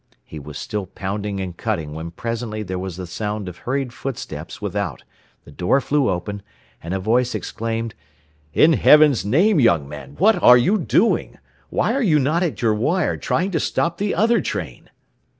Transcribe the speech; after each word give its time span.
He 0.23 0.39
was 0.39 0.57
still 0.57 0.87
pounding 0.87 1.39
and 1.39 1.55
cutting 1.55 1.93
when 1.93 2.09
presently 2.09 2.63
there 2.63 2.79
was 2.79 2.97
the 2.97 3.05
sound 3.05 3.47
of 3.47 3.57
hurried 3.59 3.93
footsteps 3.93 4.59
without, 4.59 5.03
the 5.45 5.51
door 5.51 5.79
flew 5.79 6.09
open, 6.09 6.41
and 6.81 6.95
a 6.95 6.99
voice 6.99 7.35
exclaimed: 7.35 7.93
"In 8.51 8.73
Heaven's 8.73 9.23
name, 9.23 9.59
young 9.59 9.87
man, 9.87 10.15
what 10.17 10.41
are 10.41 10.57
you 10.57 10.79
doing? 10.79 11.37
Why 11.69 11.93
are 11.93 12.01
you 12.01 12.17
not 12.17 12.41
at 12.41 12.63
your 12.63 12.73
wire, 12.73 13.15
trying 13.15 13.51
to 13.51 13.59
stop 13.59 13.99
the 13.99 14.15
other 14.15 14.41
train?" 14.41 14.89